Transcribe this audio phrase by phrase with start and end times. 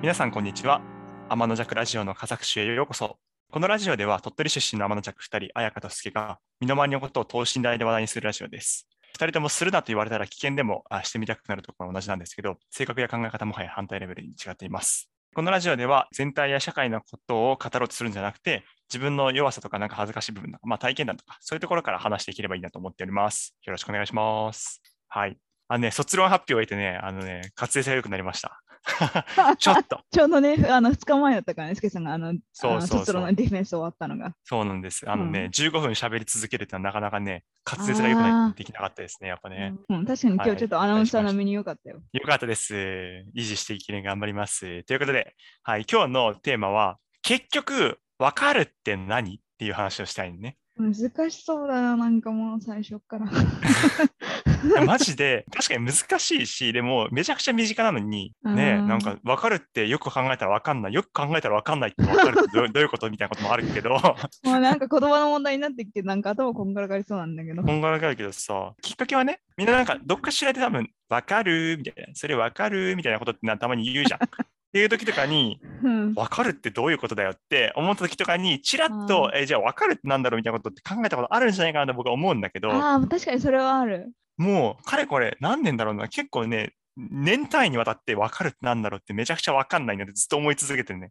[0.00, 0.80] 皆さんこんにちは。
[1.28, 3.18] 天の弱ラジオの佳作集へようこそ。
[3.52, 8.88] このラジオでは鳥取出身の天の弱2人綾香と助が身の回りのことを等身大で話題にするラジオです。
[9.18, 15.10] 2人ともするなと言われたら危険でもあしてみたくなるところは同じなんですけど性格や考え方もはや反対レベルに違っています。
[15.34, 23.54] このラジオでは全体や社会のことを語ろうとするんじゃなくて自分の弱さとかなんか恥ずかしい部分とか、まあ、体験談とかそういうところから話していければいいなと思っております。
[23.66, 24.80] よろしくお願いします。
[25.08, 25.36] はい。
[25.68, 28.60] あのね、卒論発表を得てね、あのね、活性性が良くなりました。
[29.58, 30.00] ちょっと。
[30.10, 34.34] ちょうどね、あの2日前だったからね、スケさんがあの、そうそうそうあのディフェンス終わったのが。
[34.44, 35.08] そうなんです。
[35.08, 39.74] あのね、うん15分喋り続けるってのはなかなかね、滑舌が良くないできなかったですね、やっぱね。
[39.88, 42.00] うん、確かに今はい日ちょっとアナウンサー並みに良かったよ。
[42.12, 42.74] よかったです。
[42.74, 44.84] 維持していける頑張ります。
[44.84, 49.36] ということで、はい、今日のテーマは、結局、分かるって何？
[49.36, 50.56] っていう話をしたいね。
[50.78, 53.26] 難しそうだな、なんかもう最初から。
[54.86, 63.98] マジで、確かに難しいし、でも、めちゃくちゃ身近なのに、ね、うんなんか分かるってよく考えたら分かんない、よく考えたら分かんないって分かるってどう どういうことみたいなこともあるけど、も
[64.44, 67.62] うなんか言葉の問題になってきて、なんか頭こんがらがりそうなんだけど。
[67.62, 74.20] こんがらがるけどさ、きっかけはね、みんななんかどっかしらで多分、分かるみたいな、それ分かるみたいなことってなたまに言うじゃん。
[74.70, 84.12] っていう時とかに、うん、分かるってどういうことだよって思った時とかに、ちらっと、え、じゃあ分かるってなんだろうみたいなことって考えたことあるんじゃないかなと僕は思うんだけど、ああ、確かにそれはある。
[84.40, 91.10] もう、かれこれ何年だろうな、結構ね、年単位にわたって分かるってなんだろうってめちゃくちゃ分かんないのでずっと思い続けてるね。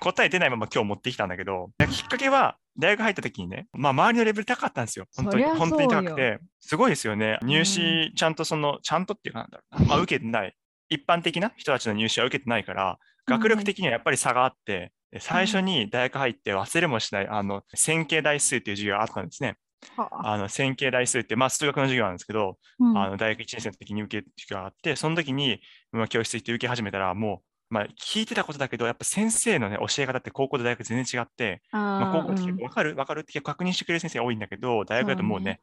[0.00, 5.06] 答え出ないまま今日持ってきたんだけど、きっかけは大学入った時にね、まあ周りのレベル高かったんですよ。
[5.14, 7.38] 本当に、本当に高くて、すごいですよね。
[7.42, 10.54] 入試ちゃんとその、ちゃんとっていうかなんだろうな、まあ受けてない。
[10.88, 19.56] 一般的な人たちの入試は受けてないから、学力的にはやっぱり差があって、で最初に大学入って忘れもしない、あの、線形代数っていう授業があったんですね。
[19.96, 20.34] はあ。
[20.34, 22.98] あの、線形代数って、まあ数学の授業なんですけど、うん。
[22.98, 25.60] あの大学1年生の時に受ける時があって、その時に、
[25.92, 31.62] まあ、教室行って受け始めたら、もう、まあ、聞いてたことだけど、やっぱ先生の、ね、教え方って高校と大学全然違って、
[31.98, 32.94] まあ、高校って結構分かる？
[32.94, 35.60] 分かるって確認してくれる先生が多いんだけど、大学だともうね、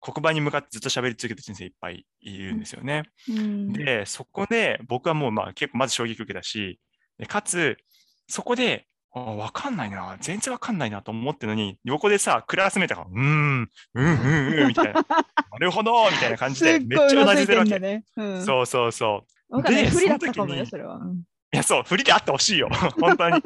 [0.00, 3.04] 黒板に向かってずっと喋り続けてる先生いっぱいいるんですよね。
[3.28, 3.72] うん。
[3.72, 6.80] で、そこで僕はもうまあ結構まず衝撃受けたし、
[7.18, 7.76] でかつ、
[8.28, 13.22] そこで、あ分かんないな、全然分かんないなと思ってるのに、横でさ、クラスメートが、うーん、う
[13.62, 18.44] ん、うん、うん、みたいな、 なるほど、みたいな感じで、めっちゃうごいうなずいなずいてるわけ。
[18.44, 19.62] そうそうそう。
[19.62, 20.96] で不利だったかもよ、その時にそれは。
[20.96, 22.68] うんいや、そう、振りであってほしいよ、
[23.00, 23.40] 本当に。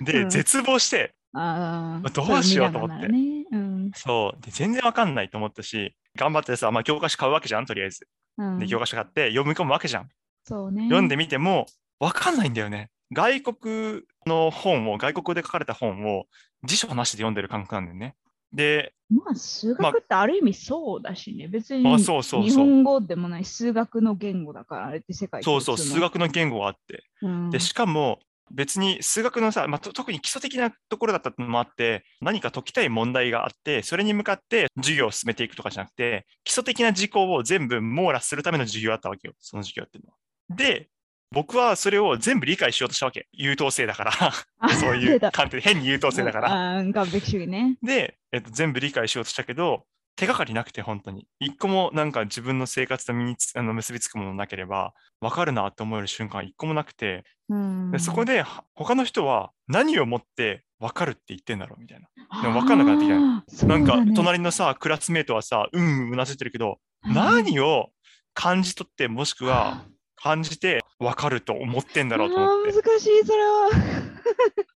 [0.00, 3.12] で、うん絶望して、ああ、どうしようと思ってそ
[3.52, 8.08] うんそう、で全然わかんないと思ったし、頑張ってさ、まあ、教科書買うわけじゃん、とりあえず。
[8.38, 10.08] うんで、教科書買って読み込むわけじゃん。
[10.44, 10.84] そうね。
[10.84, 11.66] 読んでみても、
[12.00, 12.88] わかんないんだよね。
[13.12, 16.24] 外国の本を、外国で書かれた本を
[16.64, 18.14] 辞書なしで読んでる感覚なんだよね。
[18.52, 21.48] で、まあ、数学ってある意味そうだしね。
[21.48, 22.54] 別にあ、そうそう日。
[22.54, 27.04] 本語でもない数学の言語だから、あれって世界そうそう、数学の言語があって。
[27.22, 28.20] うんで、しかも、
[28.50, 40.16] 別に数学のさ、まあ、と特に基礎的なところだったのもあって、何か解きたい問題があって、それに向かって授業を進めていくとかじゃなくて、基礎的な事項を全部網羅するための授業だったわけよ、その授業っていうのは。
[40.56, 40.88] で、
[41.34, 43.26] 僕はそれを全部理解しようとしたわけ。
[43.32, 44.12] 優等生だから、
[44.58, 46.48] あ そういう観点で変に優等生だから。
[46.94, 47.76] 完璧主義ね。
[47.82, 49.86] で、えっと、全部理解しようとしたけど、
[50.16, 51.26] 手がかりなくて、本当に。
[51.40, 62.42] 一個もなんか自分の生活と身につあの結びつくものなければ、分かるなって思える瞬間が一個もなくて、うんでそこでは他の人は何をもって分かるって言ってんだろうみたいな。
[62.42, 67.90] でも分かんなくなってきたあーなんか隣のさ、クラスメートはさ、うんうんうなずいてるけど、うん何を
[68.34, 69.84] 感じ取って、もしくは
[70.16, 72.72] 感じて分かると思ってんだろうと思って。
[72.72, 73.70] 難しい、それは。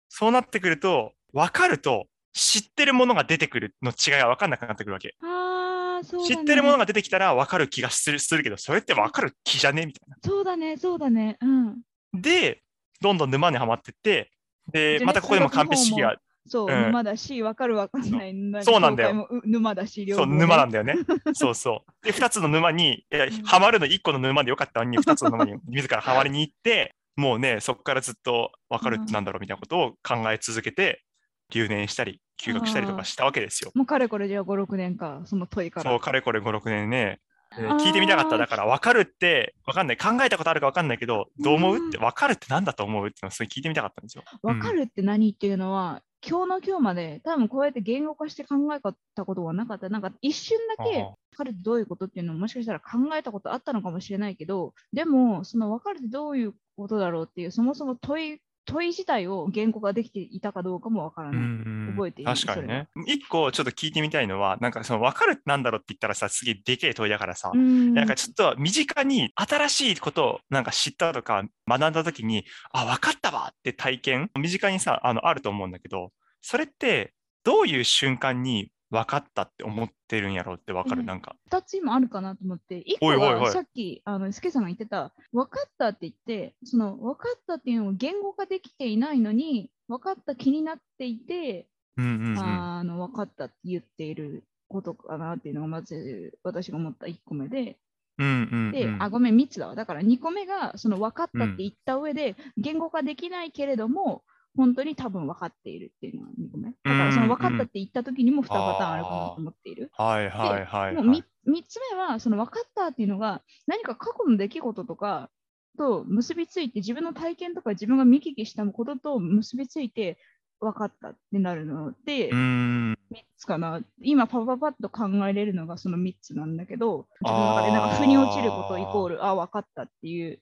[0.10, 5.16] そうなってくると、分かると知ってるものが出てくるの違いが分かんなくなってくるわけ。
[5.22, 6.36] ああ、そうだね。
[6.36, 10.18] 知ってるものが出てきたら分かる気がするするけど、それって分かる気じゃねみたいな。
[10.24, 11.38] そうだね、そうだね。
[11.42, 11.82] うん。
[12.14, 12.62] で、
[13.02, 14.32] どんどん沼にはまってって、
[14.72, 16.16] で、またここでも完璧主義が、
[16.48, 18.64] そう、うん沼だし、わかるわかんない。
[18.64, 20.96] そうなんだよ沼だし、両そう、方ね沼なんだよね。
[21.34, 22.06] そうそう。
[22.06, 31.04] で、2つの沼に、いやんハマるの1個の沼でよかったのに、2つの沼に 自らハマりに行って、もうね、そこからずっと分かるってなんだろうみたいなことを考え続けて、
[31.52, 33.72] 留年したり、休学したりとかしたわけですよ。
[33.76, 35.90] もうかれこれじゃあ5、6年か、その問いから。
[35.90, 37.20] そう、かれこれ5、6年ね。
[37.58, 38.38] であー聞いてみたかった。
[38.38, 39.98] だから、分かるって、分かんない。
[39.98, 44.24] 考えたことあるか分かんないけど、どう思うって、分かるって何だと思うってのをすごい聞いてみたかったんですよ。
[44.42, 48.80] わかるって何っていうのは、今日の今日まで多分こうやって言語化して考え
[49.16, 49.90] たことはなかった。
[49.90, 52.86] なんか一瞬だけああ分かるってどういうことっていうのをもしかしたら考
[53.16, 61.42] えたことあったのかもしれないけど、でもその分かるってどういうことだろうっていうそもそも問い問い自体を言語化できていたかどうかもわからない。
[61.42, 62.88] うん覚えている確かにね。
[63.08, 77.14] 一個ちょっと聞いてみたいのは、なんかその分かるってなんだろうって言ったらさ、すげえでけえ問いだからさ、うんなんかちょっと身近に新しいことをなんか知ったとか学んだ時に、あ、分かったわって体験、身近にさ、あのあると思うんだけど、それって
[77.44, 81.36] どういう瞬間に分かったって思ってるんやろうって分かる、うんなんか。
[81.52, 92.40] 2つ今あるかなと思って、1個はさっき、あの、スケさんが言ってた、分かったって言って、その分かったっていうのを言語化できていないのに、分かった気になっていて、うんうんうん。
[92.40, 97.78] あの分かったって言っていることかなっていうのがまず私が思った1個目で、
[98.18, 99.76] うんうんで、うんあ、ごめん、3つだわ。
[99.76, 104.24] だから2個目が、その分かったって言った上で、言語化できないけれども、
[104.56, 106.70] 本当に多分分かっているっていうのが2個目。
[106.70, 109.92] だからその分かったって言った時にも2パターンあるかなと思っている。
[109.94, 115.30] はいはいはい、もうはい 3, つ目は、その分かったっていうのが、何か過去の出来事とか
[115.78, 120.18] と結びついて、自分の体験とか自分が見聞きしたことと結びついて
[120.60, 122.98] 分かったってなるので、うーん。
[123.12, 123.82] 3つかな。
[124.02, 130.40] 今、パパパッと考えれるのがその3つなんだけど、自分の中でなんか腑に落ちることイコール、あ分かったっていう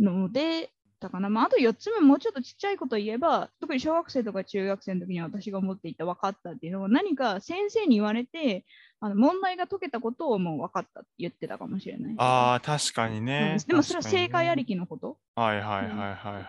[0.00, 1.28] ので、たかな。
[1.30, 8.64] まあ、あと4つ目、もうちょっとちっちゃいこと言えば、特に小学生とか中学生の時に私が持っていた分かったっていうのは、何か先生に言われて、
[9.00, 12.14] あの問題が解けたことをもう分かったって言ってたかもしれない。
[12.18, 13.66] ああ、確かにねうん。
[13.68, 15.16] でもそれは正解ありきのこと？
[15.36, 16.44] はいはいはいうんはいはい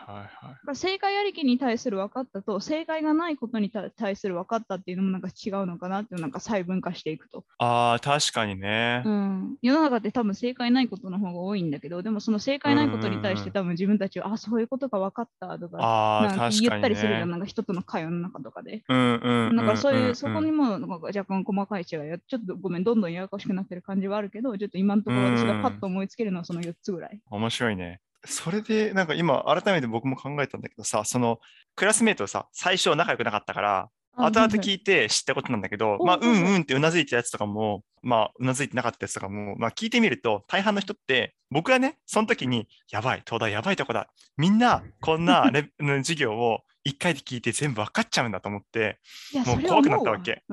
[0.65, 0.75] はい。
[0.75, 7.45] 正解ありきに対する分かったと、正解がないことに対対する分かったっていうのもなんか違うのかなっていうのなんか細分化していくと。
[7.59, 9.03] ああ、確かにね。
[9.05, 17.31] うん、世の中って多分正解ないことの方が多いんだけど、でもその正解ないことに対して多分自分たちは、あ、そういうことが分かったとか、あか言ったりするじゃん、ね。
[17.31, 18.81] なんか人との会話の中とかで。
[18.89, 19.55] うんうんうん。
[19.55, 27.19] だからそういう、んそこにもなんか若干細かい違いや、ちょっとごめん、どんどんややこしくなってる感じはあるけど、ちょっと今のところ私がパッと思いつけるのはその4つぐらい。
[27.29, 28.01] 面白いね。
[28.25, 31.39] それで、なんか今、改めて僕も考えたんだけどさ、その
[31.75, 33.89] クラスメートさ、最初仲良くなかったから、
[34.19, 44.09] 後々聞いいて知ったことなんだけど、おまあ、うんうんってうなずいてたやつとかも、まあ、うなずいてなかったやつとかも、まあ、聞いてみると、大半の人って、僕はね、その時に、やばい、東大やばいとこだ。
[44.35, 48.99] みんな、こんなレ授業を一回で聞いて全部分かっちゃうんだと思って、
[49.33, 50.43] やもう怖くなったわけ。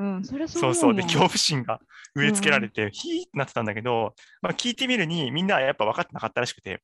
[0.49, 0.95] そうそう。
[0.95, 1.81] で、恐怖心が
[2.15, 6.83] 植え付けられて、ヒーってなってたんだけど、まあ、聞いてみるに、みんなはやっぱ分かってなかったらしくて、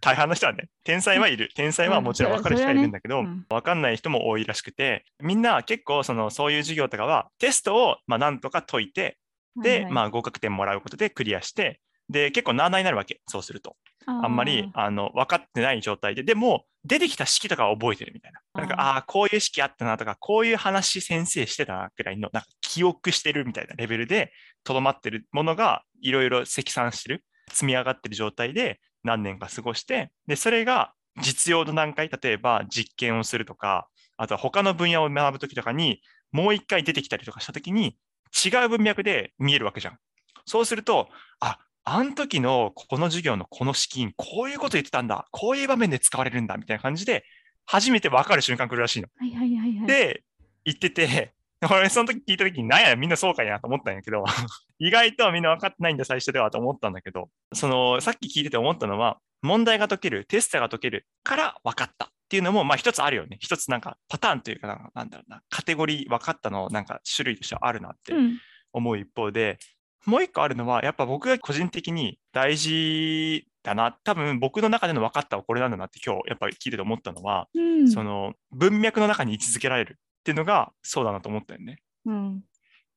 [0.00, 1.50] 大半の人はね、天才はいる。
[1.54, 3.46] 天才はもちろん分かる人はいるんだけど、うん。
[3.48, 9.18] 分かんない人も多いらしくて、みんな結構そのそういう授業とかはテストをまあなんとか解いて、
[9.62, 13.76] で、まあ合格点もらうことでクリアして、で、結構なあなあになるわけ、そうすると。
[14.06, 18.40] ああんまりあの分かってない状態で、でも出てきた式とかは覚えてるみたいな。
[18.54, 24.32] なんか、あーあこういう式あったなとか、こういう話先生してたなくらいの、なんか記憶してるみたいなレベルで、
[24.64, 36.00] とどまってるものがいろいろ積算してる、積み上がってる状態で何年か過ごして、で、それが実用の段階、例えば実験をするとか、あとは他の分野を学ぶときとかに、
[36.32, 37.96] もう一回出てきたりとかしたときに、
[38.44, 39.98] 違う文脈で見えるわけじゃん。
[40.46, 41.08] そうすると、
[41.40, 47.24] あ、あの時のこの授業のこの資金、こういうこと言ってたんだ、こういう場面で使われるんだ、みたいな感じで、
[47.66, 49.08] 初めて分かる瞬間来るらしいの。
[49.18, 49.86] はいはいはいはい。
[49.86, 50.22] で、
[50.64, 51.34] 言ってて、
[51.70, 54.24] 俺その時聞いた時に、なんや、みんなそうかいなと思ったんやけど、
[54.78, 63.38] 意外とみんな分かってないんだ、最初ではと思ったんだけど、その、さっき聞いてて思ったのは、問題が解ける、テストが解けるから分かったっていうのも、まあ一つあるよね。
[63.40, 68.38] 一つなんかパターンというかな、なんだろうな、カテゴリー分かったの、なんか種類としてはあるなってうん
[68.72, 69.58] 思う一方で、
[70.06, 81.78] もう一個あるのは、やっぱ僕が個人的に大事だな、多分僕の中での分かったはこれなんだなって今日やっぱり聞いてて思ったのは、うんその文脈の中に位置づけられるっていうのがそうだなと思ったよね。
[82.06, 82.44] うん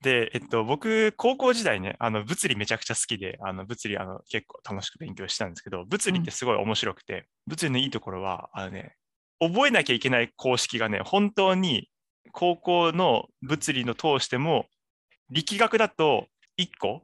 [0.02, 8.96] で、えっと、僕、高校時代ね、あの物理めちゃくちゃ好きで、あの物理あの結構楽しく勉強してたんですけど、物理ってすごい面白くて、物理のいいところは、あのね、
[9.40, 11.90] 覚えなきゃいけない公式がね、本当に
[12.34, 14.68] 高校の物理の通しても、
[15.32, 16.28] 力学だと
[16.60, 17.04] 1個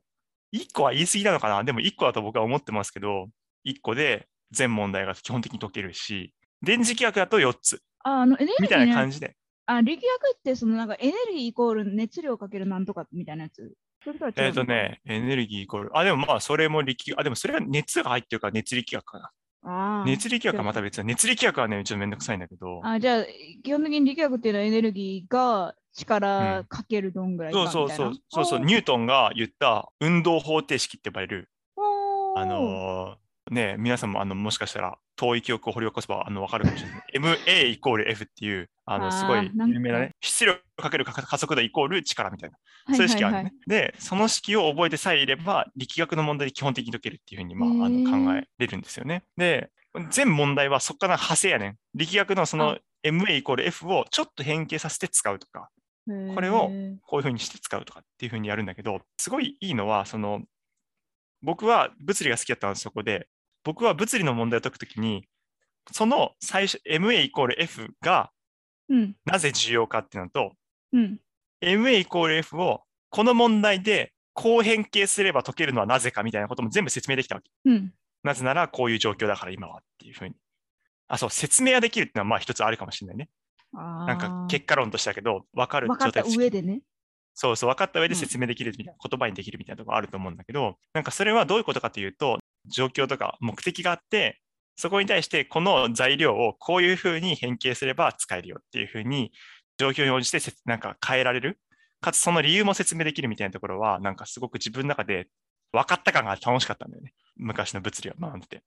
[0.53, 1.63] ?1 個は言い過ぎなのかな？
[1.63, 3.27] でも1個だと僕は思ってますけど、
[3.65, 9.36] 1個で全問題が基本的に解けるし、電磁気学だと4つああのエネルギー、ね、みたいな感じで。
[9.67, 13.74] あ力学ってそのなんかエネルギーイコール熱量かけるなんとかみたいなやつ？
[14.36, 14.63] えっ、と。
[14.63, 15.98] ね、エネルギーイコール。
[15.98, 19.31] あ、でもまあ、それも力、あ、でもそれは熱が入ってるから熱力学かな。
[19.63, 21.03] あー熱力学はまた別だ。
[21.03, 22.81] 熱力学はね、ちょっとめんどくさいんだけど。
[22.84, 23.25] あじゃあ、
[23.63, 28.05] 基本的に力学っていうのはエネルギーが力かけるどんぐらいかそうみたいな？
[28.05, 28.65] そうそう、そうそう、あー。
[28.65, 31.50] ニュートンが言った運動方程式って呼ばれる、
[32.36, 37.01] あのーね、皆さんもあのもしかしたら遠い記憶を掘り起こせばあの分かるかもしれない。
[37.45, 42.55] MA イコール F っていう、あのすごい有名なね、質量かける加加速度イコール力みたいな、
[42.86, 43.53] はいそういう式あるね。
[43.67, 49.24] で、その式を覚えてさえいれば、力学の問題で基本的に解けるっていうふうに、まあ、あの考えれるんですよね。
[49.38, 49.69] で、
[50.10, 51.75] 全問題はそこから派生やねん。
[51.93, 52.77] 力学のそのあ。
[53.03, 55.69] MA イコール F をちょっと変形させて使うとか、
[56.08, 56.72] これを
[57.03, 60.41] こういうふうにして使うとかっていうふうにやるんだけど、すごいいいのは、その、
[61.41, 63.27] 僕は物理が好きだったのはそこで、
[63.63, 65.27] 僕は物理の問題を解くときに、
[65.91, 68.31] その最初、MA イコール F が
[68.91, 69.15] うん。
[69.25, 70.51] なぜ重要かっていうのと、
[70.91, 71.20] うん。
[71.62, 77.50] MA イコール F をこの問題でこう変形すれば解けるのはなぜかみたいなことも全部説明できたわけ。
[77.65, 77.93] うん。
[78.24, 80.36] なぜならこういう状況だから今はっていうふうに。
[81.08, 83.29] あ、そう、説明はできるっていうのはまあ一つあるかもしれないね。
[83.73, 86.81] ななんか結果論としてだけど、分かる分かった状態上でね。
[87.33, 94.39] そうそう、分かった上でうん説明できるみたいな、言葉にできるみたいなところあると思うんだけど、なんかそれはどういうことかというと、状況とか目的があって、
[94.75, 99.31] そこに対してこの材料をこういうふうに変形すれば使えるよっていうふうに、
[99.77, 101.59] 状況に応じてせなんか変えられる。
[102.01, 105.27] かつその理由も説明できるみたいなところは、なんかすごく自分の中で
[105.71, 107.13] 分かった感が楽しかったんだよね。
[107.37, 108.63] 昔の物理を学んでて。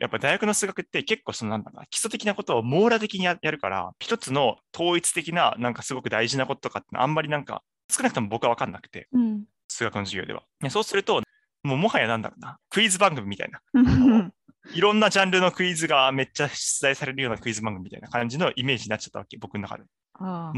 [0.00, 9.44] やっぱ大学の数学って結構そのなんだな基礎的なことを網羅的にややるから、一つの統一的ななんかすごく大事なこととかってあんまりなんか少なくとも僕は分かんなくて、うん。
[9.68, 10.42] 数学の授業では。
[10.60, 11.22] ねそうすると、
[11.62, 13.60] もうもはやなんだろうな、クイズ番組みたいな。
[13.74, 14.32] うん
[14.72, 19.84] いろんなジャンルのクイズがめっちゃ出題されるようなクイズ番組みたいな感じのイメージになっちゃったわけ、僕の中で。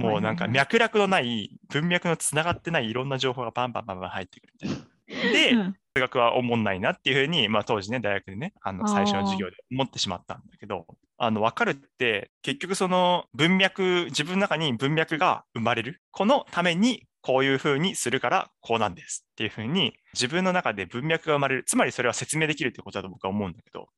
[0.01, 4.85] もうなんか脈絡のない、文脈のつながってないいろんな情報がバンバンバンバン入ってくるみたいな。
[5.33, 10.87] で、うん数学は思んないなっていうふうに、まあ、当時ね、大学でね、あの最初の授業で思ってしまったんだけど、
[11.17, 16.03] あの分かるって、結局その文脈、自分の中に文脈が生まれる。
[16.11, 21.65] このためにこういうふうにするからこうなんですっていうふうに、自分の中で文脈が生まれる。
[21.65, 23.89] つまりそれは説明できるってことだと僕は思うんだけど、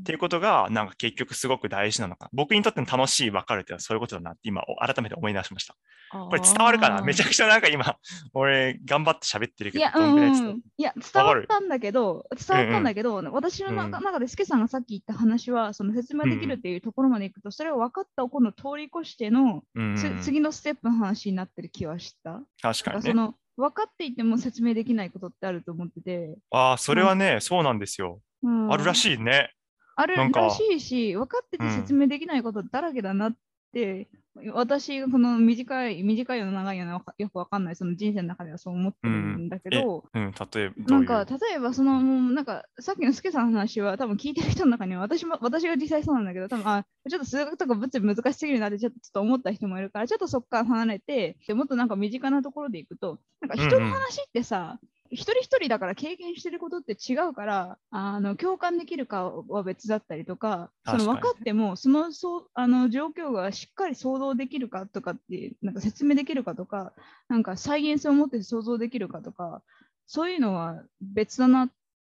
[0.00, 2.30] っていうことが、なんか結局すごく大事なのか。
[2.32, 5.76] 僕にとっての楽しい分かるっていうのはそういうことだなって今改めて思い出しました。
[6.12, 7.02] これ伝わるかな？
[7.02, 7.96] めちゃくちゃなんか今、
[8.34, 22.40] 俺頑張って喋ってるけど、いや、うんうん、いや伝わったんだけど、伝わったんだけど、私のうん中中で、スケさんがさっき言った話は、その説明できるっていうところまでいくと、それを分かったを今度通り越しての、うんつ次のステップの話になってる気はした。
[22.60, 23.02] 確かにね。
[23.02, 28.20] その分かっていても説明できないことってあると思ってて、ああ、それはね、そうなんですよ。
[28.42, 28.72] うん。
[28.72, 29.52] あるらしいね。
[29.96, 31.76] あるらしいし、分かっててうん。
[31.76, 33.36] 説明できないことだらけだなっ
[33.72, 34.08] て、
[34.52, 39.48] 私がこの短い、短いような長いようなわかよくわかんない、その人生の中ではそう思ってるん。
[39.48, 54.78] だけど、うん、例えばどうんか、例えば、その、なんか、さっきのスケさんの話は、多分聞いてる人の中には、私も、私が実際そうなんだけど、多分あ、ちょっと数学とか物理難しすぎるなって、ちょっと思った人もいるから、ちょっとそこから離れて、でもっとなんか身近なところでいくと、なんか人の話ってさ、
[55.10, 66.92] 一人一人だから経験してることって違うから、あの共感できるかは別だったりとか、その分かっても、そのそうあの状況がしっかり想像できるかとかって、なんか説明できるかとか、
[67.28, 69.62] なんか再現性を持って想像できるかとか、
[70.06, 71.70] そういうのは別だなっ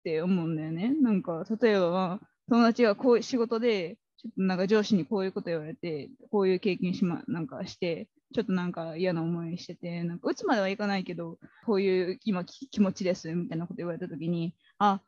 [0.04, 0.94] て思うんだよね。
[1.00, 15.00] なんか、例えば、友達がこういう仕事で、ちょっとなんか上司にこういうこと言われて、こういう経験しま、なんかして、ちょっとなんか嫌な思いしてて、なんか打つまではいかないけど、こういう今き気持ちですみたいなこと言われたときに、あ、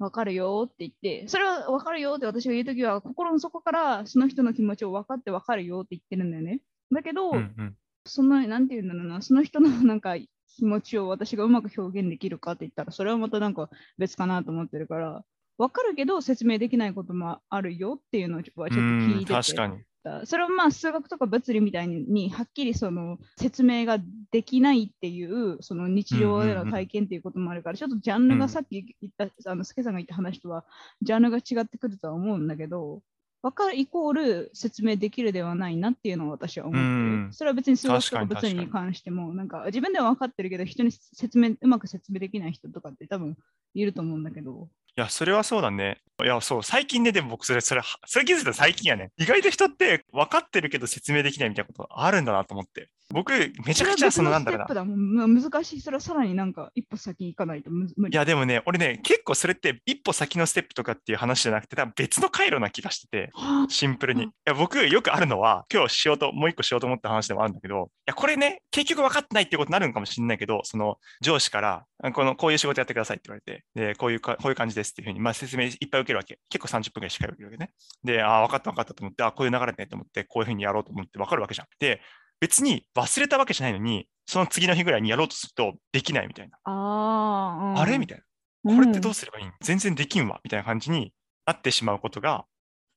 [0.00, 6.60] わかるよって言って、それはわかるよって私が言うときは、心の底からその人の気持ちを分かってわかるよって言ってるんだよね。
[6.90, 10.16] だけど、うんうんその、なんて言うんだろうな、その人のなんか
[10.56, 15.24] 気持ちを私がうまく表現できるかって言ったら、それはまたなんか別かなと思ってるから、
[15.56, 19.32] わかるけど説明できないこともあるよっていうのはちょっと聞いてて。
[19.32, 19.84] 確かに。
[20.24, 23.98] それはまあ数学とか物理みたいにはっきりその説明が
[24.30, 30.64] できないっていうその日常での体験っていうこともあるから、ちょっとジャンルがさっき言った、あの、スケさんが言った話とは
[31.02, 33.02] ジャンルが違ってくるとは思うんだけど、
[33.42, 37.32] 分かるイコール説明できるではないなっていうのを私は思ってうんる。
[37.34, 43.36] それは別に数学とか物理に関しても、なんか自分では分かってるけど、人に説明、うまく説明できない人とかって多分
[43.74, 44.68] いると思うんだけど。
[44.96, 46.00] いや、それはそうだね。
[46.24, 49.10] いや、そう、最近ね、でも僕、それ、それ、それ気づいた最近やね。
[49.18, 52.88] 意外と人って分かってるけど説明できないみたいなことあるんだなと思って。
[53.12, 53.32] 僕、
[53.66, 55.80] めちゃくちゃ、その、なんだろうな難しい。
[55.80, 58.14] それはさらになんか一歩先行かないとむ無理。
[58.14, 64.24] いや、でもね、俺ね、結構それって一歩先のステップとかっていう話じゃなくて、多分別の回路な気がしてて、はあシンプルに。
[64.24, 76.38] うんいや、僕、よくあるのは、今日しようと、もう一個しようと思った話でもあるんだけど、いや、これね、結局分かってないってことになるのかもしれないけど、その上司から、あこの、こういう仕事やってくださいって言われて、で、こういうか、こういう感じですっていうふうに、まあ、説明いっぱい受けるわけ。
[76.48, 77.72] 結構30分ぐらいしっかり受けるわけね。
[78.04, 81.66] で、ああ、分かった分かったと思って、あこういう流れねと思って、こういうふうにやろうと思って分かるわけじゃん。
[81.78, 82.00] で、
[82.40, 86.58] 別に忘れたわけじゃないのに、その次の日ぐらいにやろうとするとできないみたいな。
[86.64, 88.74] あーあれみたいな。
[88.74, 89.46] これってどうすればいい？
[89.46, 91.12] ん全然できんわみたいな感じに
[91.46, 92.44] なってしまうことが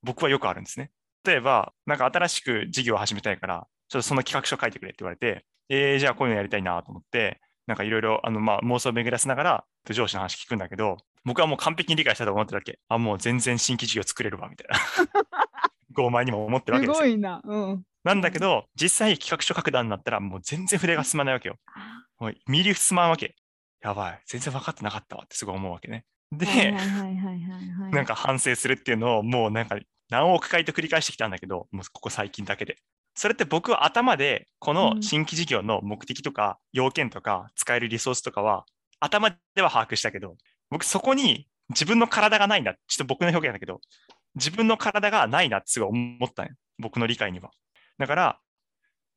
[0.04, 0.92] 僕はよくあるんですね。
[1.26, 12.80] 例えば、なんか新しく事業を始めたいから、ちょっとその企画書書いてくれって言われて、えー、じゃあこういうのやりたいなと思って、なんかいろいろあの、まあ、妄想を巡らせながら上司の話聞くんだけど、僕はもう完璧に理解したと思ってるわけ。
[12.88, 14.78] あ、もう全然新規事業作れるわ、みたいな。
[15.98, 17.04] 傲慢にも思ってるわけですよ。
[17.04, 17.42] すごいな。
[17.44, 17.84] うん。
[18.04, 21.58] なんだけど、実際企画書書く段になったら、もう全然筆が進まないわけよ。
[22.20, 23.36] もうミリ進まんわけ。
[23.82, 26.06] やばい、全然分かってなかったわってすごい思うわけね。
[26.32, 26.72] で。
[27.92, 29.78] なんか反省するっていうのをもうなんか
[30.10, 32.78] 何億回と繰り返してきたんだけど、もうここ最近だけで。
[33.16, 38.66] それって僕は頭でこの新規事業の目的とか要件とか使えるリソースとかは
[39.00, 40.36] 頭では把握したけど、
[40.70, 42.74] 僕そこに自分の体がないんだ。
[42.88, 43.82] ちょっと僕の表現だけど、
[44.36, 46.54] 自分の体がないなってすごい思ったんよ。
[46.78, 47.52] 僕の理解には。
[47.98, 48.40] だから、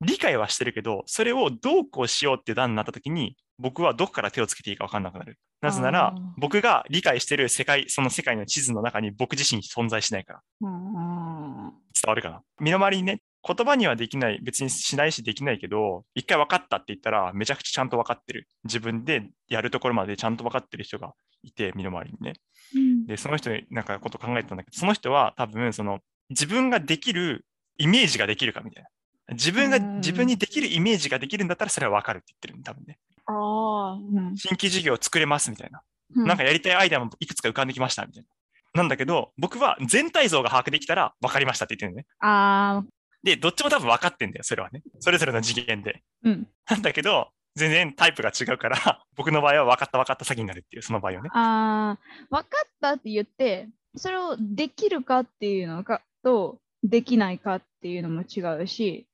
[0.00, 5.38] 理解はしてるけど、それをどうこうしようって段になった時に、僕はどこから手をつけていいか分かんなくなる。
[5.60, 10.42] なぜなら僕が理解してる世界、その世界の地図の中に僕自身存在しないから。
[10.60, 18.46] うん伝わるかな身の回りにね、言葉にはできない、別にしないしできないけど、一回分かったって言ったら、めちゃくちゃちゃんと分かってる。
[18.62, 22.34] 自分でやるところまでちゃんと分かってる人がいて、身の回りにね。
[22.74, 27.46] うんで、その人になんかこと考えてたんだけど、その人は多分、その、自分ができる
[27.78, 28.88] イメージができるかみたいな。
[29.34, 32.98] 自分が、うん自分にできるイメージができるんだったら、それは分かるって言ってるんだ、多分ね。
[33.26, 35.82] ああ、うん新規事業を作れますみたいな。
[36.16, 38.28] うんなんかやりたいアイデアもいくつか浮かんできましたみたいな。
[38.74, 42.06] なんだけど、僕は全体像が把握できたら分かりましたって言ってるのね。
[42.20, 42.86] ああ、
[43.22, 44.82] で、どっちも多分分かってんだよ、それはね。
[45.00, 46.02] それぞれの次元で。
[46.24, 46.48] うん。
[46.68, 51.30] なんだけど、全然タイプが違うから、 僕の場合は分かった分かった詐欺になるっていう、その場合はね。
[51.32, 59.08] ああ、分かったって言って、それをできるかっていうのかと、できないかっていうのも違うし、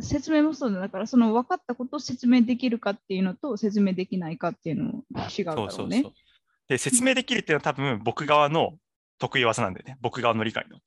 [0.00, 5.04] 説明もそうだだから、その分かったことを説明できるかっていうのと、説明できないかっていうのも
[5.38, 5.72] 違うだろうね。
[5.72, 6.12] そうそうそう。
[6.68, 8.78] で、説明できるっていうのは多分僕側の
[9.18, 9.98] 得意技なんだよね。
[10.00, 10.78] 僕側の理解の。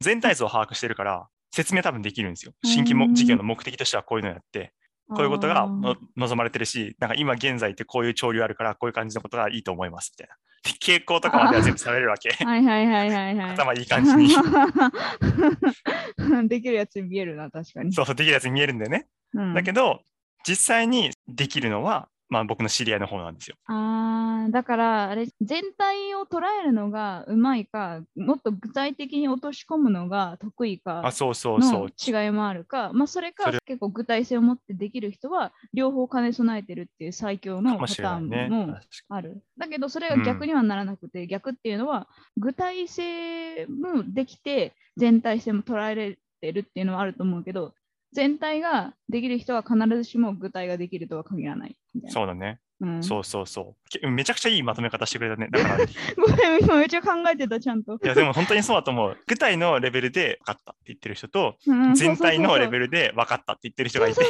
[0.00, 2.52] 全体像を把握してるから、説明多分できるんですよ。
[2.64, 4.72] 新規も事業の目的としてはこういうのやって、
[5.10, 5.68] こういうことが
[6.16, 10.36] 望まれてるし、なんか今現在ってこういう潮流あるから、こういう感じのことがいいと思いますみたいな。
[10.62, 12.30] で傾向とかまでは全部されるわけ。
[12.44, 13.50] はいはいはいはいはい。
[13.52, 14.28] 頭いい感じに。
[16.48, 17.92] できるやつに見えるな、確かに。
[17.92, 19.06] そうそう、できるやつに見えるんだよね。
[19.34, 20.02] うんだけど、
[20.46, 23.56] 実際にできるのは、まあ僕の知り合いの方なんですよ。
[23.66, 31.88] あーだからあれ全体を捉えるのがうまいかもっと具体的に落とし込むのが得意あ、かそうそうそのう。
[32.24, 38.18] 違いもあるか、まあ、それか結構具体性を持ってできる人は両方兼ね備えてるっていう最強のパター。
[38.20, 38.76] ンも
[39.08, 39.42] ある。
[39.58, 47.74] だけどそれが逆にはならなくて、逆っていうのは具体性もできて全体性も捉えられてるっていうのはあると思うけど
[48.12, 51.76] 全体ができる人は必ずしも具体ができるとは限らない。
[52.08, 52.60] そうだね。
[52.80, 54.06] うん、そうそうそうけ。
[54.08, 55.48] めちゃくちゃいいまとめ方してくれたね。
[55.50, 57.98] だから、い ごめん、今めっちゃ考えてた、ちゃんと。
[58.02, 59.18] やでも本当にそうだと思う。
[59.26, 64.20] 具体のレベルで分かったって言ってる人と、うん全体のレベルルで分かったって言ってる人がいて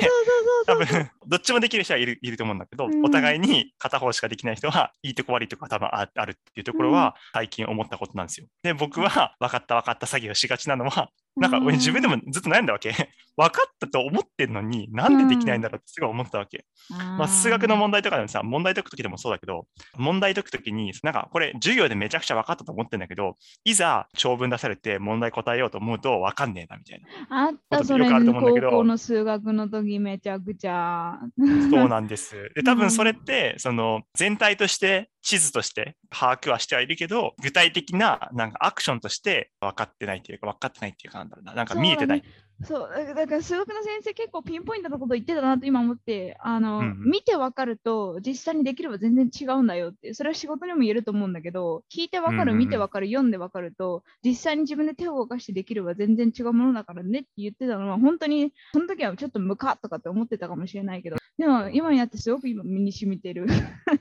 [0.66, 8.48] 多分、どっちもできる人はいるいると思うんだけど、うんお互いに片方しかできない人は、いいとこ悪いとこが多分ああるっていうところは、最近思ったことなんですよ。
[8.64, 11.10] で、僕は、分かった分かった詐欺をしがちなのは、
[11.40, 12.90] なんか俺自分でもずっと悩んだわけ。
[13.37, 16.66] 分かったと思ってんのに、なんでできないんだろうってすごい思ったわけ。
[16.90, 27.00] まあ、数学の問題とかでもさ、問題解くときでもそうだけど、問題解くときに、なんかこれ、授業でめちゃくちゃ分かったと思ってんだけど、いざ長文出されて問題答えようと思うと分かんねえなみたい
[27.31, 27.46] な。
[27.46, 31.18] あった、それよくあると思うんだけど高校の数学の時めちゃくちゃ。
[31.70, 32.50] そうなんです。
[32.55, 42.24] で、多分それって、その全体として、地図として把握はしてはいるけど、具体的ななんかアクションとして分かってないっていうか、分かってないっていうかだろうな、なんか見えてない。
[42.62, 63.46] そうだから数学の先生結構ピンポイントなこと言ってたなと今思ってあの、うんうん見てわかると実際にできれば全然違うんだよってそれは仕事にも言えると思うんだけど聞いてわかる、見てわかる読んでわかると実際に自分で手を動かしてできれば全然違うものだからねって言ってたのは本当にその時はちょっとムカッとかって思ってたかもしれないけどでも今になってすごく今身に染みてる。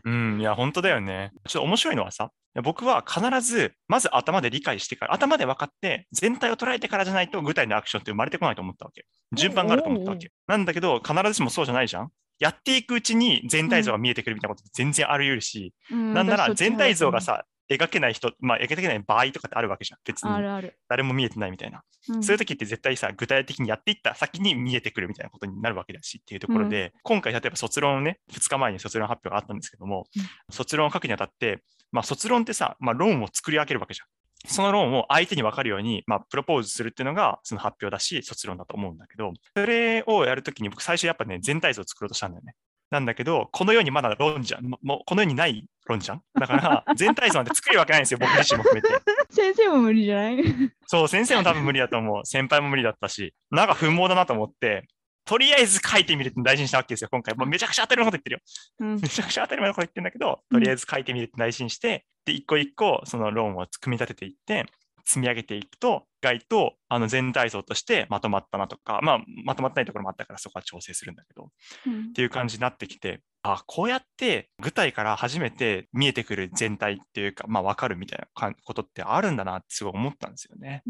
[0.04, 1.32] うん、いや、本当だよね。
[1.48, 2.32] ちょっと面白いのはさ、
[2.64, 9.06] 僕は必ず、まず頭で理解してから、頭で分かって、全体を捉えてからじゃないと具体のアクションって生まれてこないと思ったわけ。
[9.34, 10.32] 順番があると思ったわけ。
[10.48, 12.12] なんだけど、必ずしもそうじゃないじゃん。
[12.40, 20.00] やっていくうちに全体像が見えてくるみたいなことって全然あり得るし、うんなんなら全体像が派さ、描けない人、まあ、描けない場合とかってあるわけじゃん。
[20.04, 20.72] 別に。
[20.88, 21.84] 誰も見えてないみたいな。
[22.10, 34.08] うんそういう時って絶対さ、具体的にやっていった先に見えてくるみたいなことになるわけだしっていうところで、今回例えば卒論をね、2日前に卒論発表があったんですけども、うん卒論を書くにあたって、まあ、卒論ってさ、まあ、論を作り上げるわけじゃん。
[34.46, 42.54] その論を相手に分かるように、まあ、プロポーズするっていうのがその発表だし、卒論だと思うんだけど、それをやるときに僕最初やっぱね、全体像を作ろうとしたんだよね。
[42.90, 46.22] なんだけど、この世にまだ論じゃん、ももうこの世にない論じゃん。
[46.40, 49.04] だから、 全体像なんて作るわけないんですよ、僕自身も含めて。
[49.30, 50.44] 先生も無理じゃない？
[50.88, 52.26] そう、先生も多分無理だと思う。
[52.26, 54.88] 先輩も無理だったし、なんか不毛だなと思って、
[55.30, 57.36] とりあえず書いてみるって大事にしたわけですよ、今回。
[57.36, 58.40] もうめちゃくちゃ当たり前のこと言ってるよ。
[58.80, 64.66] うんめちゃくちゃ当たり前のこと言ってるんだけど、とりあえず書いてみるって大事にして、で、一個一個その論を組み立てていって、
[65.06, 71.50] 積み上げていくと、意外とあの全体像としてまとまったなとか、まあ、まとまってないところもあったからそこは調整するんだけど、
[71.86, 80.84] うんっていう感じになってきて、あこうやって具体から初めて見えてくる全体っていうか、まあ、分かるみたいなことってあるんだなってすごい思ったんですよね。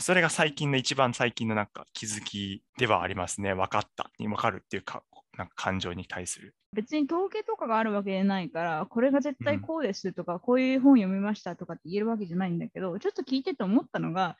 [0.00, 3.54] それが最近の一番最近のなんか気づきではありますね。
[3.54, 5.04] 分かったに分かるっていうか、
[5.36, 6.54] なんか感情に対する。
[6.74, 14.36] 別に統計とかがあるわけじゃないから、これが絶対こうですとか、こういう本読みましたとかって言えるわけじゃないんだけど、ちょっと聞いてて思ったのが、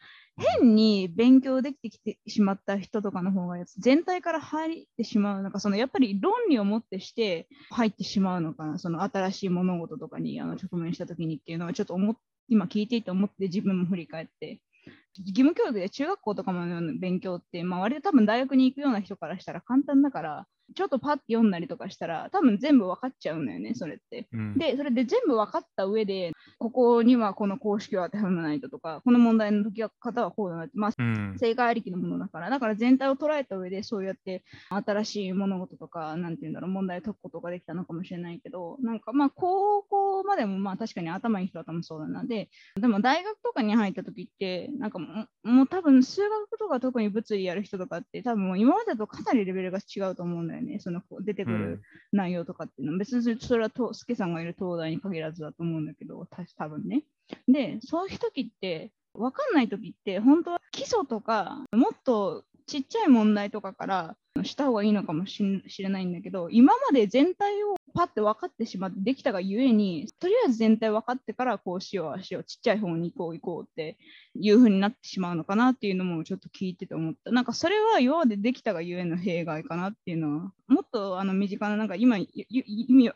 [0.61, 12.17] 変に勉強できてきてしまった人とかの方が全体から入ってしまう、なんかそのやっぱり論理をもってして入ってしまうのかな、その新しい物事とかにあの直面したときにっていうのはちょっと思っ
[12.49, 14.61] 今聞いていて思って自分も振り返って。
[15.19, 24.29] 義務教育で中学校とかの勉強って、まあ、割と多分大学に行くような人からしたら簡単だから、ちょっとパッて読んだりとかしたら、多分全部分かっちゃうんだよね、それって。
[24.33, 24.55] うん。
[24.59, 31.37] で、それで全部分かった上で、ここにはこの公式を当てはめないととか、この問題の解き方はこうだなって、まあ、うん。
[31.39, 42.25] 正解ありきのものだから、だから全体を捉えた上で、そうやって新しい物事とか、なんていうんだろう、問題を解くことができたのかもしれないけど、なんかまあ、高校までもまあ確かに頭いい人は多分そうだな。
[42.25, 42.49] で、
[42.81, 57.05] でも大学とかに入った時って、なんかもうもう多分数学とか特に物理やる人とかって、多分もう今までとかなりレベルが違うと思うんだよね、そのこう出てくる内容とかっていうのは、別にそれはとスケさんがいる東大に限らずだと思うんだけど、た多分ね。
[57.48, 65.42] で、そういう時って、分かんない時って、本当は基礎とか、もっとちっちゃい問題とかからした方がいいのかもし
[65.79, 73.97] れないんだけど、今まで全体をパッて分かってしまってできたがゆえに、とりあえず全体分かってからこうしよう、ああしよう、ちっちゃい方に行こう行こうって
[74.35, 77.31] いう風になってしまうのかなっていうのもちょっと聞いてて思った。
[77.31, 82.27] なんかそれは今までできたがゆえの弊害かなっていうのは、もっとあの身近な、なんか今よ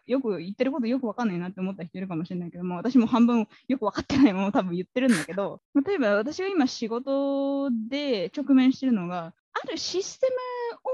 [0.06, 10.36] よく言ってることよく分かんないなって思った人いるかもしれないけども、私も半分よく分かってないものを多分言ってるんだけど、 例えば私が今仕事で直面してるのが、あるシステム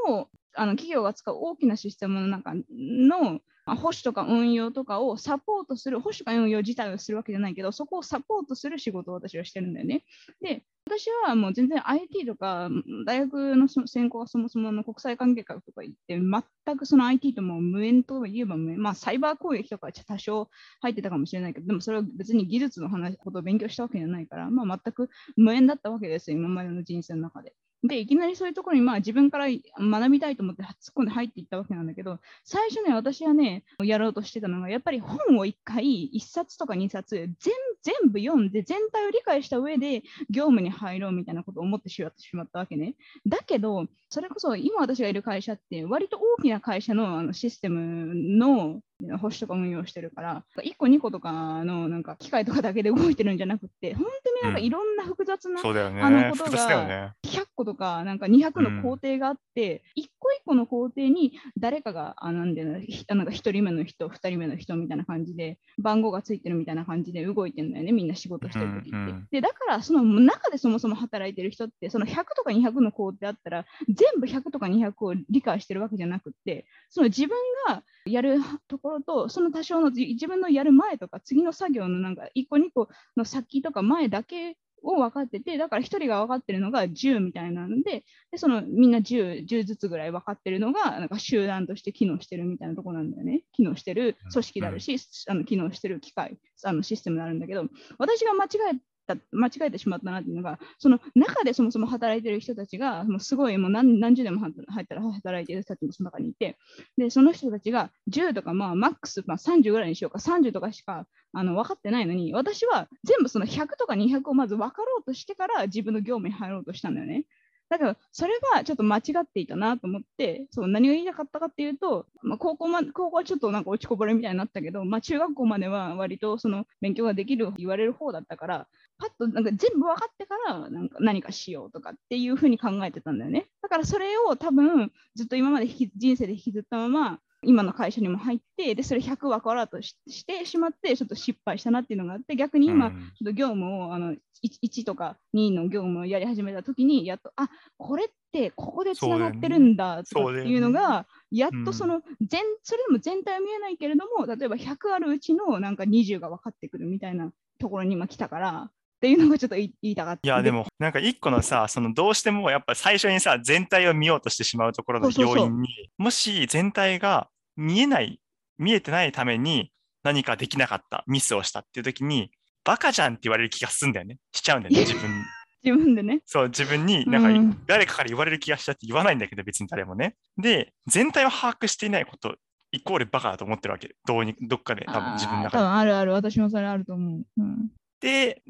[0.09, 10.05] をあの企業が使う大きなシステムの中のま保守とか運用とかをサポートする、保守か運用自体をするわけじゃないけど、そこをサポートする仕事を私はしてるんだよね。
[10.41, 12.69] で、私はもう全然 IT とか、
[13.07, 27.55] 大学の専攻はそもそもの国際関係学とか言って、全くその IT とも無縁といえば無縁、まあサイバー攻撃とかは多少入ってたかもしれないけど、でもそれは別に技術の話、ことを勉強したわけじゃないから、まあ全く無縁だったわけですよ、今までの人生の中で。
[27.85, 42.95] で、いきなりそういうところにまあ自分から学びたいと思って突っ込んで入っていったわけなんだけど、最初ね、私はね、やろうとしてたのが、やっぱり本を1回、1冊とか2冊全、全部読んで、全体を理解した上で業務に入ろうみたいなことを思ってしまってしまったわけね。
[43.27, 48.83] だけど、それこそ今私がいる会社って、割と大きな会社のあのシステムの
[49.17, 51.33] 保守とか運用してるから、1個2個とか
[51.65, 56.03] のなんか機械とかだけで動いてるんじゃなくて、本当になんかいろんな複雑なそうだよね。
[56.03, 57.13] あのことがね。
[57.25, 68.91] 100個とかなんか200の工程があって、一個一個の工程に誰かがあなんでなんか1人目の人、2人目の人みたいな感じで番号がついてるみたいな感じで動いてるんだよね、みんな仕事してる時って。
[68.91, 77.37] うんうんでだからその中でそもそも働いてる人ってその100とか200の工程あったら全部100とか200を理解してるわけじゃなくってその自分
[77.69, 93.43] がやるところとその多少の自自分のやる前とか次の作業のなんか1個2個の先とか前だけを分かってて、だから1人が分かってるのが10みたいなので、でそのみんな 10, 10ずつぐらい分かってるのが、なんか集団として機能してるみたいなところなんだよね。
[93.53, 94.97] 機能してる組織であるし、
[95.29, 97.67] あの機能してる機械、あのシステムであるんだけど、
[97.99, 104.51] 私が間違えた間違えてしまったなっていうのが、その中でそもそも働いてる人たちが、もうすごいもう何何十年も入
[104.85, 106.57] ったら働いてる人たちもその中にいて、
[106.97, 117.25] で、その人たちが10とか、まあ、マックス、まあ、30ぐらいにしようか、30とかしかあの分かってないのに、私は全部その100とか200をまず分かろうとしてから自分の業務に入ろうとしたんだよね。
[117.73, 133.47] だけど、それはちょっと間違っていたなと思って、そう何が言いたかったかっていうと、まあ、高校ま高校はちょっとなんか落ちこぼれみたいになったけど、まあ、中学校までは割とその勉強ができる言われる方だったから、パッとなんか全部分かってからなんか何かしようとかっていうふうに考えてたんだよね。
[133.63, 142.93] だからそれを多分ずっと今まで人生で引きずったまま、今の会社にも入って、で、それ100分からうとししてしまって、ちょっと失敗したなっていうのがあって、逆に今、うん。
[142.93, 144.19] ちょっと業務をあの 1,
[144.63, 158.71] 1とか2の業務をやり始めたときに、やっと、あこれってここでつながってるんだとかっていうのが、やっとその全、それでも全体は見えないけれども、例えば100あるうちのなんか20が分かってくるみたいなところに今来たから、
[159.03, 160.21] っていうのがちょっと言いたかった。
[160.23, 168.21] いや、でも、なんか一個のさ、そのどうしてもやっぱ最初にさ、全体を見ようとしてしまうところの要因に、もし全体が見えない、
[168.59, 169.73] 見えてないために
[170.05, 172.31] 何かできなかった、ミスをしたっていう時に、
[172.63, 174.19] バカじゃんって言われる気がするんだよね。
[174.31, 175.25] しちゃうんだよね、自分に。
[175.65, 176.23] 自分でね。
[176.25, 180.15] そう、自分になんか誰かから言われる気がしたって言わないんだけど、別に誰もね。
[180.37, 182.37] で、全体を把握していないこと
[182.73, 183.95] イコールバカだと思ってるわけ。
[184.07, 185.63] どうにどっかで多分自分の中で。
[185.63, 187.25] 多分あるある、私もそれあると思う。
[187.37, 187.73] うん、で、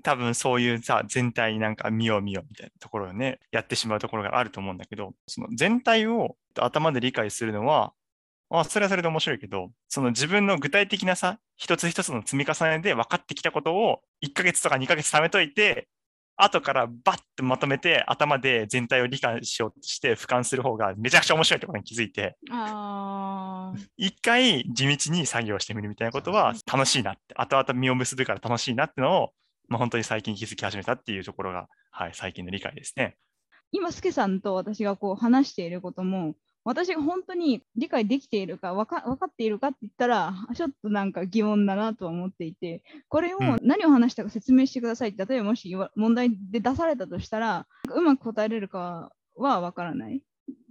[0.02, 7.92] 多分そういうさ、全体なんか見よう見ようみたいなところをね、やってしまうところがあると思うんだけど、その全体を頭で理解するのは、
[8.50, 15.88] あそれはそれで面白いけど、その自分の具体的なさ、一つ一つの積み重ねで分かってきたことを1ヶ月とか2ヶ月貯めといて、
[16.36, 22.36] 後からバッとまとめて頭で全体を理解しようとして俯瞰する方がめちゃくちゃ面白いってことに気づいて
[23.96, 29.30] 一回地道に作業してみるみたいなことは楽しいなって後々実を結ぶから楽しいなってのを、
[29.68, 33.16] まあ、本当に最近気づき始めたっていうところが、はい、最近の理解ですね。
[33.70, 50.22] 今、スケさんと私がこう話していることも私が本当に理解できているか分か分かっているかって言ったらちょっとなんか疑問だなとは思っていてこれを何を話したか説明してくださいって、例えばもし問題で出されたとしたらうまく答えれるかは分からない。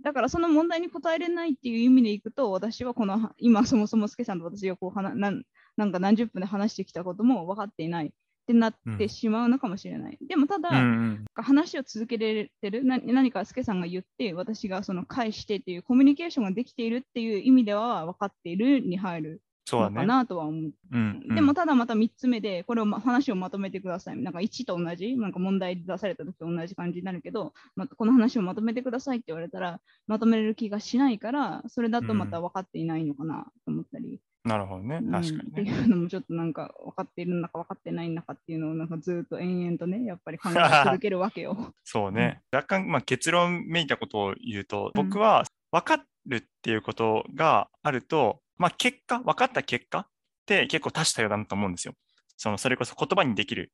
[0.03, 5.31] だからその問題に答えれないっていう意味でいくと私はこの今そもそもスケさんと私がこうはな
[5.77, 10.17] なんか何十分で話してきたことも分かっていないってなってしまうのかもしれない。
[10.19, 20.61] うん、でもただ、うん、話を続けられてる何か助さんが言って私がその返してっていうコミュニケーションができているっていう意味では分かっているに入るのかなとは思う。
[20.61, 24.17] うねうんうん、でもただまた3つ目でこれを、ま、話をまとめてください。
[24.17, 34.19] なんか1と同じなんか問題出された時と同じ感じになるけど、ま、この話をまとめてくださいって言われたらまとめれる気がしないからそれだとまた分かっていないのかなと思ったり。
[34.43, 41.75] なるほどね、確かに、ね、っていうのもちょっとなんか分かっているのか分かってないのかっていうのをなんかずっと延々とね、やっぱり考え 続けるわけよ。
[41.83, 50.07] そうね、うん、若干、まあ、結論めいたことを言うと、僕は分かるっていうことがあると、まあ、結果、分かった結果っ
[50.47, 51.93] て結構多種多様だなと思うんですよ。
[52.37, 53.71] そのそれこそ言葉にできる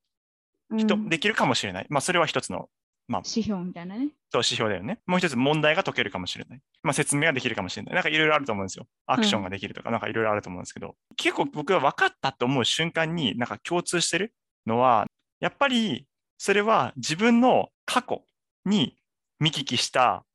[0.78, 1.86] 人、うん、できるかもしれない。
[1.90, 2.70] まあ、それは一つの
[3.08, 4.10] まあ、指標みたいなね。
[4.32, 5.00] そう、指標だよね。
[5.06, 6.60] もう一つ問題が解けるかもしれない。
[6.84, 7.94] まあ、説明ができるかもしれない。
[7.94, 8.86] なんかいろいろあると思うんですよ。
[9.06, 14.34] アクションができるとか、なんかいろいろあると思うんですけど、結構僕は分かったと思う瞬間になんか共通してる
[14.66, 15.08] のは、
[15.40, 16.06] やっぱり
[16.38, 18.24] それは自分の過去
[18.66, 18.98] に
[19.40, 20.26] 見聞きした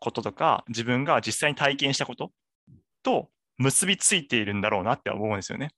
[0.00, 2.32] こととか、自分が実際に体験したこと
[3.04, 5.70] と結びついているんだろうなって思うんですよね。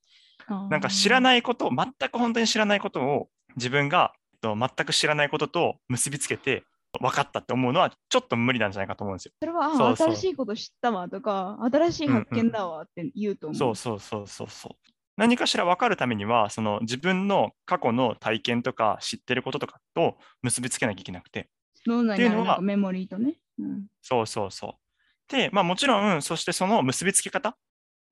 [0.70, 6.64] なんか知らないこと、全く本当に知らないことを自分がと全く知らないことと結びつけて
[6.98, 9.32] 分かったって思うのはちょっと無理なんじゃないかと思うんですよ。
[9.40, 13.62] それはそうそう新しいこと知ったわとか新しい発見だわって言うと思う。
[13.62, 21.48] うんうん、そうそうそうそう何かしら分かるためにはその自分の過去の体験とか知ってることとかと結びつけなきゃいけなくて。
[21.86, 23.36] 脳内にあるメモリーとね。
[23.58, 25.32] うん、そうそうそう。
[25.32, 27.56] で、まあもちろん、そしてその結びつけ方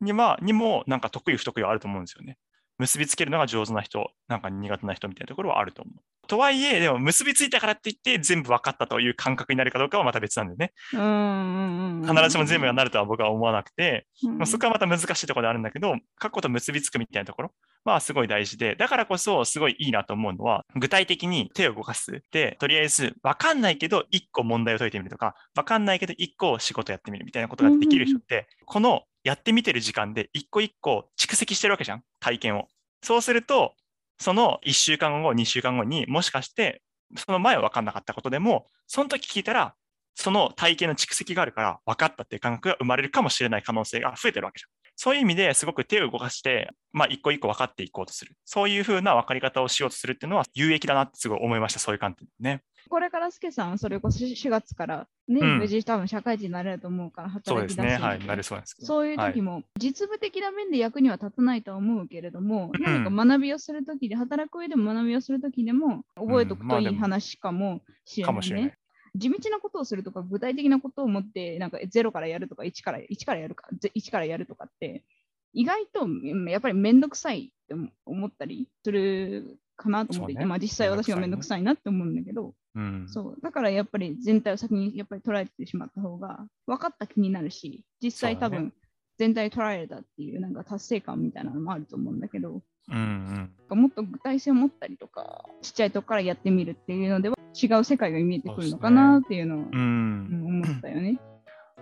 [0.00, 2.38] にはにもなんか得意不得意はあると思うんですよね。
[2.78, 5.94] 結びつけるのが上手な人、なんか苦手な人みたいなところはあると思う。
[6.28, 10.72] とはいえ、でも結びついたからって言って全部分かったという感覚になるかどうかはまた別なんでね。
[10.90, 17.52] 必ずしも全部がなるとは僕は思わなくて、まあ、そこはまた難しいところであるんだけど、過去と結びつくみたいなところ
[17.84, 22.22] はすごい大事で、だからこそすごいいいなと思うのは、具体的に手を動かす。
[22.30, 32.68] で、とりあえず分かんないけど1個問題を解いてみるとか、分かんないけど1個仕事やってみるみたいなことができる人って、このやってみてる時間で1個1個蓄積してるわけじゃん、体験を。
[33.02, 33.74] そうすると、
[34.18, 36.82] その1週間後、2週間後にもしかして、
[37.16, 39.74] その前は分かんなかったことでも、その時聞いたら、
[40.14, 44.70] その体験の蓄積があるから分かったっていう感覚が生まれるかもしれない可能性が増えてるわけじゃん。
[44.96, 48.34] そういう意味ですごく手を動かして、まあ、一個一個分かっていこうとする。
[48.44, 52.62] そういうふうな分かり方をしようとするっていうのは有益だなってすごい思いました、そういう観点ね。
[52.88, 68.74] これからスケさん、それこそ4月からね、うん、無事多分社会人になれると思うから働き出すそうですね、はい、なれそうですそういう時も、はい、実務的な面で役には立たないとは思うけれども、うん、何か学びをするときで、働く上でも学びをするときでも、覚えておくといい話かもしれない、ね、うんまあ、しれない
[69.16, 75.04] 地道なことをするとか、具体的なことを持って、なんか0からやるとか、1から1からやるか、1からやるとかって、
[75.52, 76.06] 意外と
[76.48, 83.36] やっぱりめんどくさいって思ったりするかなと思っていて、ね、まあ実際私がめんどくさいなって思うんだけど、うん、そう。
[83.42, 88.72] だからやっぱり全体を先にやっぱり捉えてしまった方が分かった気になるし、実際多分
[89.18, 101.18] 全体捉えれたっていうなんか達成感みたいなのもあると思うんだけど、うんうん、もっと具体性を持ったりとか、ちっちゃいとこからやってみるっていうのでは違う世界が見えてくるのかなっていうのを、思ったよね。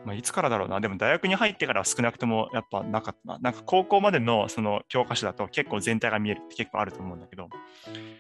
[0.06, 3.32] まあ、いつからだろうな、でも大学に入ってからは少なくともやっぱなかった。
[3.34, 3.38] な。
[3.40, 7.48] なんか高校までのその教科書だと結構全体が見えるって結構あると思うんだけど、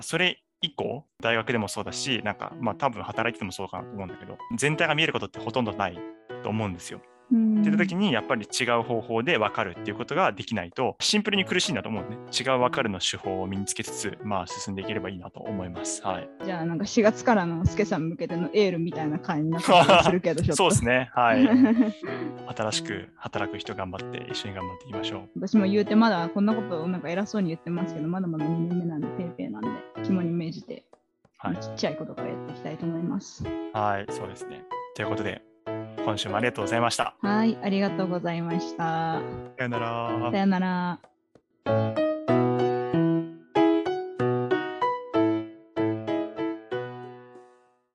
[0.00, 5.98] それ以降、大学でもそうだし、なんかまあ多分働いててもそうかなと思うんだけど、全体が見えることってほとんどない
[6.42, 7.00] と思うんですよ。
[7.56, 12.16] うんってた時にやっぱり違う方法で分かるっていうことができないとシンプルに苦しいんだと思うね。
[12.38, 16.02] 違う分かるの手法を身につけつつ、まあ進んでいければいいなと思います。
[16.04, 16.28] はい。
[16.44, 20.54] じゃあなんか4月からのスケさん向けてのエールみたいな回になってたりするけど。
[20.54, 21.10] そうですね。
[21.14, 21.46] はい。
[22.56, 25.28] 新しく働く人頑張って一緒に頑張っていきましょう。
[25.36, 29.68] 私も言うてまだこんなことをなんか偉そうに言ってますけど、まだまだ2年目なんで、ペーペーなんで、
[30.04, 30.84] 肝に銘じて、
[31.38, 31.56] はい。
[31.58, 33.44] ちっちゃいことからやっていきたいと思います。
[33.72, 34.62] はい、そうですね。
[34.94, 35.42] ということで、
[36.06, 37.16] 今週もありがとうございました。
[37.20, 39.20] はい、ありがとうございました。
[39.58, 40.38] さよならさ。
[40.38, 40.60] よな
[41.64, 42.05] ら。